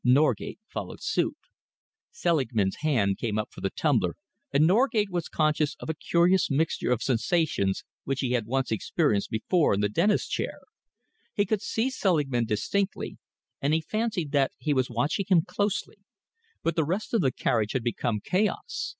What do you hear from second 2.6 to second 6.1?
hand came up for the tumbler and Norgate was conscious of a